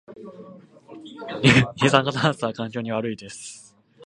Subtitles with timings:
[1.79, 3.77] 二酸化炭素は環境に悪いです